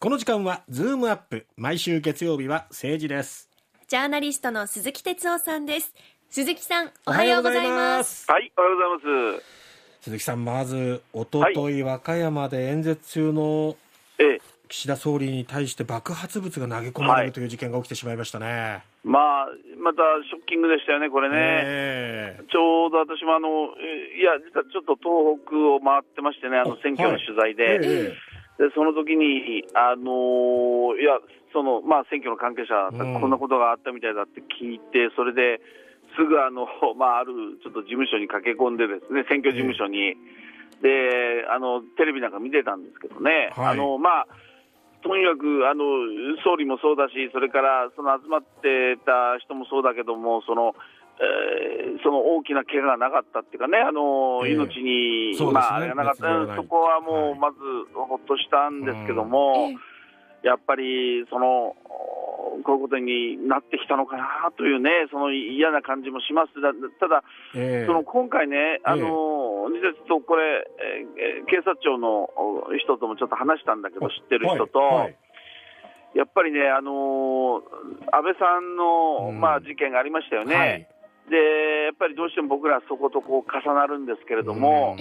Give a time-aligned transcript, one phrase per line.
[0.00, 3.50] この時間はズームアップ毎週月曜日は政治です。
[3.88, 5.92] ジャーナリストの鈴木哲夫さんです。
[6.30, 8.30] 鈴木さんおはようございます。
[8.30, 9.44] はいおはようございます。
[10.02, 13.76] 鈴木さんまずおととい和歌山で演説中の
[14.68, 19.46] 岸田総理に対して爆発物が投げ込まれるという事件が起きてしまいましたね、まあ、
[19.82, 22.40] またショッキングでしたよね、これね、え。
[22.40, 27.78] ー、ちょうど私もあの、いや、実はちょっと東北を回ってましてね、あの選挙の取材で、はい。
[27.82, 28.14] えー、
[28.58, 31.22] でその時にあのいや、
[31.52, 35.62] そのまあ、選挙の関係者、こんなことがあったみたいだって聞いて、それで
[36.18, 36.66] すぐあの、
[36.98, 40.18] まあ、あるちょっと事務所に駆け込んで、ですね選挙事務所に、
[40.82, 43.50] であのテレビなんか見てたんですけどね。
[43.54, 44.26] はい、あのまあ
[45.02, 45.84] とにかくあの
[46.42, 50.74] 総理もそうだし、それからその集まってた人もそうだけども、その
[51.20, 57.58] えー、その大きな怪我がなかったっていうかね、あの、えー、命に、ね、まあ、あれがなかった、そこはもう、まず
[57.92, 59.76] ほっとしたんですけども、はい、
[60.42, 61.74] やっぱり、その、
[62.64, 66.54] こういうことになってきたのかなというね、その嫌な感じもします。
[66.98, 67.22] ただ、
[67.54, 72.30] えー、その今回ね、あの、実はちょっとこれ、えー、警察庁の
[72.78, 74.96] 人ともちょっと話したんだけど、知ってる人と、はい。
[74.98, 75.16] はい。
[76.14, 77.62] やっぱりね、あのー、
[78.10, 80.88] 安倍さんの、まあ、事件がありましたよね、はい、
[81.28, 84.96] でやっぱりどうしても僕らそことこう重なるんですけれども、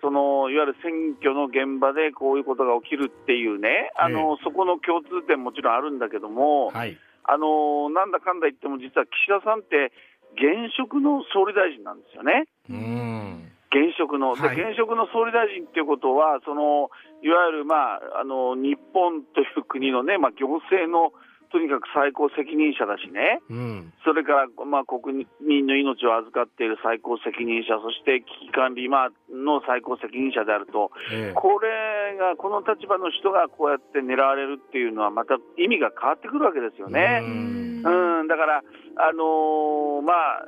[0.00, 9.92] そのいわゆる選挙の現場でこういうことが起きるっていうね、あの、そこの共通点もちろんあるんだけども、はい、あのなんだかんだ言っても、実は岸田さんって
[10.36, 12.46] 現職の総理大臣なんですよね。
[12.68, 13.52] うん。
[13.72, 16.90] 現職の、で、現職の総理大臣っていうことは、その
[17.22, 21.12] いわゆる、まあ、あの日本という国のね、まあ、行政の
[21.50, 37.22] とにかく最高責任者だしね、うん、それから、まあ、国民の命を預かっている最高責任者、そして危機管理、まあの最高責任者であると、ええ、これが、この立場の人がこうやって狙われるっていうのは、また意味が変わってくるわけですよね。
[37.22, 37.82] うん。
[37.84, 38.28] うん。
[38.28, 38.62] だから、
[38.96, 40.46] あのー、まあ、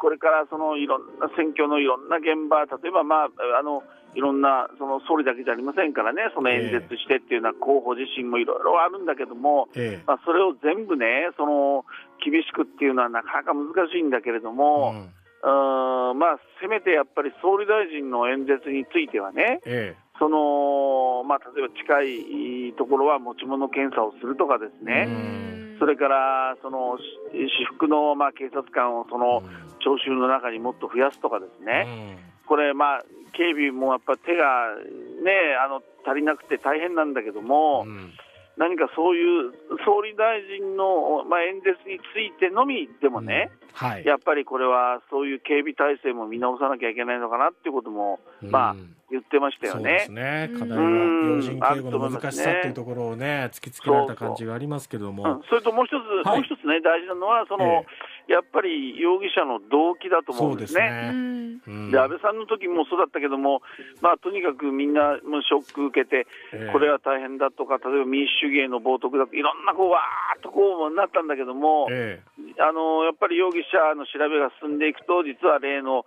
[0.00, 3.84] これからそのいろんな選挙のいろんな現場、例えば、まあ、あの
[4.14, 11.84] いろんなその総理だけじゃありませんからね、その演説してっていうのは候補自身もいろいろあるんだけども、えまあ、それを全部ね、その
[12.24, 14.96] 厳しくっていうのはなかなか難しいんだけれども、
[15.44, 25.08] うん、まあ、せめてやっぱり総理大臣の演説についてはね、えそのまあ、例えば近いところは持ち物検査をするとかですね、
[25.80, 26.98] それからその
[27.32, 29.42] 私服のまあ警察官をその
[29.82, 33.02] 聴衆の中にもっと増やすとかですね、これ、まあ、
[33.32, 34.76] 警備もやっぱ手が、
[35.24, 38.12] ね、あの足りなくて大変なんだけども、うん、
[38.60, 39.52] 何かそういう
[39.86, 43.88] 総理大臣の、まあ、演説についてのみでもね、うん。
[43.88, 48.76] はい、やっぱりこれはそういう警備体制も見直さなきゃいけないのかなっていうことも、うん、まあ、
[49.10, 50.04] 言ってましたよね。
[50.06, 50.58] そうですね。
[50.60, 55.42] 課題は要人警護の難しさっていうところをね、突きつけられた感じがありますけども。
[55.48, 57.86] それともう一つ、はい、もう一つね、大事なのは、その、ええ
[58.30, 61.58] やっぱり容疑者の動機だと思うんですね。
[61.66, 61.98] で、ね。
[61.98, 63.60] 安倍さんの時もそうだったけども、
[64.00, 66.30] まあ、とにかくみんなもショック受けて、
[66.70, 72.22] これは大変だとか、例えば民主主義への冒涜だとか、いろんなこうわーっとこうなったんだけども、え。
[72.62, 76.06] あのやっぱり容疑者の調べが進んでいくと、実は例の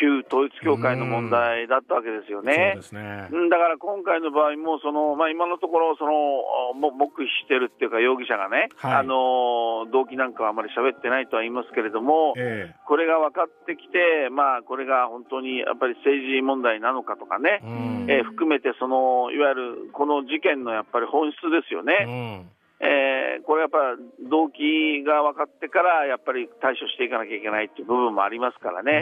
[0.00, 2.72] 旧統一教会の問題だったわけですよね。
[2.74, 3.28] そうですね。
[3.50, 17.60] だから今回の場合もその、まあ、今のところその、黙秘してるっていうか、容疑者がね、はい、あの動機なんかはあまり喋ってないとは言いますけれども、えー、これが分かってきて、まあ、これが本当にやっぱり政治問題なのかとかね、
[18.08, 22.46] えー、含めてその、いわゆるこの事件のやっぱり本質ですよね。
[22.78, 23.96] えー、これやっぱ
[24.28, 29.00] 動機が分かってから、やっぱり対処していかなきゃいけないっていう部分もありますからね、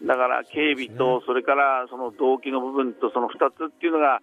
[0.00, 4.20] うん、だから警備と、それからその動機の部分と、その2つっていうのが、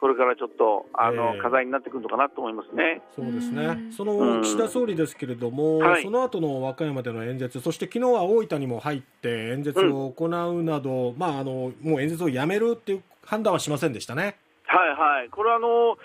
[0.00, 3.02] これからちょっとあの、えー、課題になってくるのかなと思いますね。
[3.16, 14.36] そうですね、その岸田総理ですけれども、うんはい、その後の和歌山での演説、そして昨日は大分にも入って演説を行うなど、うん、まあ、あのもう演説をやめるっていう判断はしませんでしたね。
[14.66, 15.96] はいはい、これはあの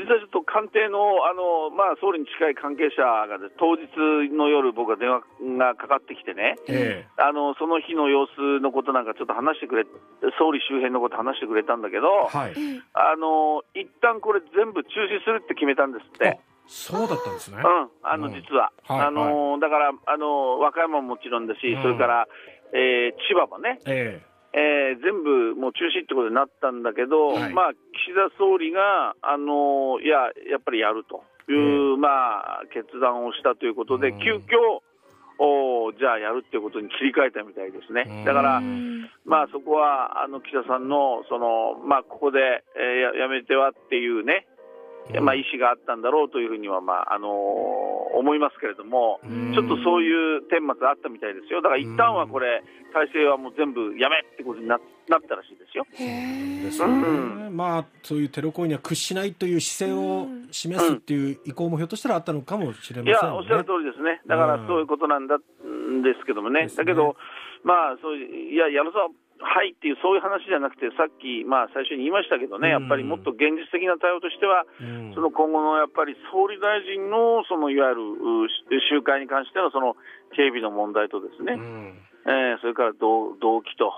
[0.00, 3.84] 実はちょっと官邸のあの、まあ、総理に近い関係者が、当日
[4.32, 5.20] の夜、僕は電話
[5.60, 9.84] がかかってきてね、えー、あのその日の様子のことなんかちょっと話してくれ、
[10.40, 12.56] 総理周辺のこと話してくれたんだけど、はい、
[12.96, 16.40] あの一旦これ、全部中止するって決めたんですって。
[16.70, 17.58] そうだったんですね。
[17.58, 18.70] うん、あの、実は。
[18.86, 22.28] はい、あの、はい、だから、あの、和歌山ももちろんだし、うん、それから、
[22.72, 32.08] えー、千葉もね、ええー、全部もう中止ってことになったんだけど、はい、まあ、岸田総理が、あのいや、やっぱりやるという、うん、ま
[32.60, 34.82] あ、決断をしたということで、うん、急遽
[35.42, 38.24] おじゃあやるっていうことに切り替えたみたいですね。
[38.26, 38.60] だから、
[39.24, 44.46] まあ、そこはあの岸田さんのその、まあ、ここで、えー、やめてはっていうね、
[45.20, 47.30] まあ、意思があったんだろうというふうには、まああのー、
[48.16, 49.20] 思いますけれども、
[49.54, 51.62] ちょっとそういう顛末あったみたいですよ。
[51.62, 52.62] だから一旦はこれ、
[52.92, 55.84] 体制はもう全部やめってことにななったらしいですよ。
[55.90, 64.22] ですね、うん、まあ、そういうテロ行為には屈しないという姿勢を示すっていう意向もひょっとしたらあったのかもしれません、ね、いや、おっしゃる通りですね。
[64.26, 66.66] だからそういうことなんだんですけどもね。
[66.66, 67.16] ねだけど、
[67.64, 79.96] まあ、そういや、矢野さんはいっていう、そういう話じゃなくて、さっき、まあ、最初に言いましたけどね、やっぱりもっと現実的な対応としては、うん、その今後のやっぱり総理大臣のそのいわゆる集会に関してのその
[80.36, 81.98] 警備の問題とですね、うん、
[82.28, 83.92] えー、それから動動機と、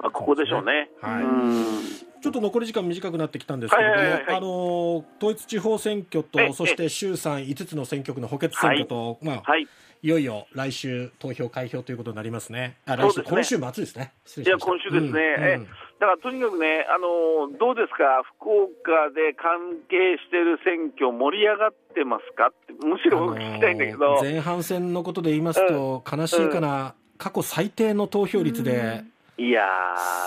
[0.00, 0.90] まあ、ここでしょうね。
[0.96, 1.12] うね。
[1.12, 9.68] はい、ちょっと残り時間短くなってきたんですけれども、あの統一地方選挙と、そして衆参5つの選挙区の補欠選挙と、はい、まあ、はい
[10.02, 12.76] いよいよ来週投票開票ということになりますね。
[12.86, 14.14] あ来週、ね、今週末ですね。
[14.38, 15.10] いや今週ですね。
[15.10, 15.66] うんうん、え
[16.00, 18.22] だからとにかくねあのどうですか？
[18.38, 22.46] 福岡で関係している選挙盛り上がってますか？
[22.46, 29.04] ってむしろ聞きたいんだけど、前半戦のことで言いますと、悲しいかな、過去最低の投票率で。
[29.36, 29.66] いや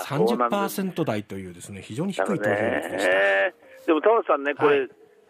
[0.06, 3.86] ー30%台というですね非常に低い投票率でした。
[3.86, 4.88] でも田村さんね、これ、はい、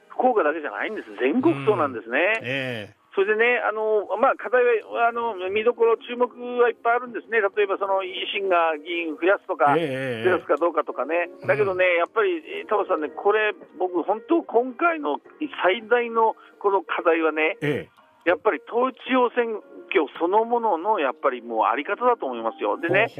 [0.08, 2.40] 福岡だけじゃないんです、全国そうなんですね。
[2.42, 6.26] えーそれでね、あのまあ、課題はあの見どころ、注目
[6.58, 15.22] はいっぱいあるんですね、例えばその維新が議員増やすとか、えー、増やすかどうかとかね、だけどね、やっぱり田畑さんね、これ、僕、本当、今回の
[15.62, 19.62] 最大のこの課題はね、えー、やっぱり統一地方選
[19.94, 22.82] 挙そのもののやっぱりもうあり方だと思いますよ。
[22.82, 23.14] でね、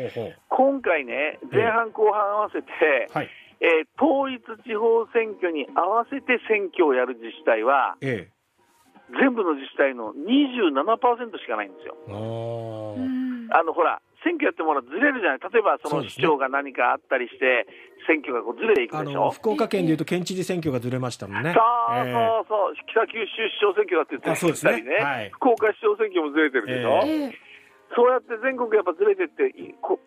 [0.51, 2.69] 今回ね、前半後半合わせて、
[3.07, 3.31] えーはい。
[3.61, 8.34] えー、統一地方選挙に合わせて選挙をやる自治体は、ええ
[9.13, 11.97] 全部の自治体の27%しかないんですよ。
[13.51, 17.69] あのほら、選挙やってもらずれるじゃない、例えばその市長が何かあったりして、
[18.09, 19.31] 選挙がこうずれていくでしょ。
[19.31, 21.53] 福岡県でいうと、県知事選挙がずれましたもんね。
[21.53, 22.47] そうそう。
[22.49, 25.05] そう、北九州市長選挙だって言ってたりね、ね。
[25.05, 27.01] はい、福岡市長選挙もずれてるでしょ。
[27.05, 27.33] えー
[27.97, 29.55] そうやって全国やっぱずれてって、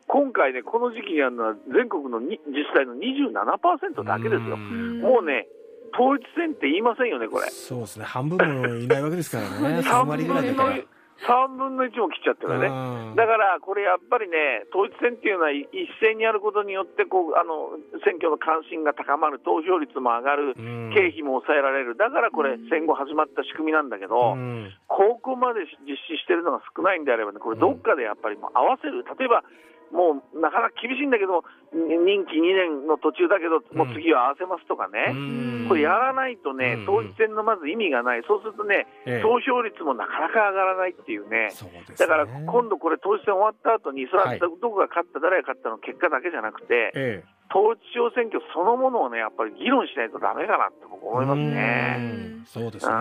[0.07, 4.57] 今回ね、この時期にやるのは、全国の自治体の27%だけですよ。
[4.57, 5.47] もうね、
[5.93, 7.49] 統一戦って言いませんよね、これ。
[7.49, 10.77] そうですね、半分もいないわけですからね、 3割ぐらいだから。
[11.25, 12.69] 3分の1も切っちゃってるね、
[13.15, 15.65] だからこれやっぱりね、統一戦っていうのは一
[15.99, 17.73] 斉にやることによってこうあの、
[18.05, 20.53] 選挙の関心が高まる、投票率も上がる、
[20.93, 24.37] 経費も抑えられる、だからこれ、戦後始まった仕組みなんだけど、
[24.97, 29.43] ここまで実施してるのが少ないんであればね、これ、どっかでやっぱりもう合わせる、例えば
[29.91, 35.13] もうなかなか厳しいんだけど、任期2年の途中だけど、もう次は合わせますとかね、
[35.69, 38.87] これやらないとね、統一選のまず意味がない、そうするとね、
[39.21, 41.51] 投票率もなかなか上がらないっていうね、
[41.97, 52.43] だから今度これ、統一選終わった後に、それはどこが勝った、誰が勝ったの結果だけじゃなくて、統一地方選挙そのものをね、やっぱり議論しないとだめかなって僕思いますね。
[52.45, 52.93] そうですね。
[52.93, 52.99] うん。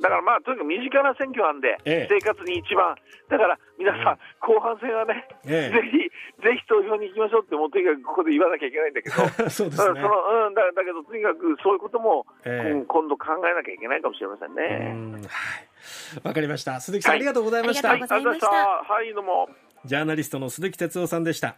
[0.00, 2.96] だからまあ、とにかく身近な選挙なんで、ええ、生活に一番。
[3.28, 5.98] だから皆さん、後半戦はね、え、ぜひ、
[6.42, 9.16] ぜひ投票に行きましょうって、もうとにかくここで言わなきゃいけないんだけど、
[9.50, 9.88] そうですね。
[9.88, 15.20] その、うん、だだけど、とにかくそういうことも、今度考えなきゃいけないかもしれませんね。
[15.28, 16.28] はい。
[16.28, 16.80] わかりました。
[16.80, 17.90] 鈴木さん、ありがとうございました。
[17.90, 18.48] ありがとうございました。
[18.48, 19.48] はい、どうも。
[19.84, 21.56] ジャーナリストの鈴木哲夫さんでした。